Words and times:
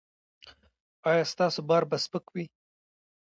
ایا 1.09 1.23
ستاسو 1.33 1.59
بار 1.69 1.83
به 1.89 1.97
سپک 2.03 2.25
وي؟ 2.33 2.45